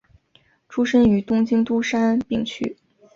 [0.67, 2.75] 出身于东京都杉并区。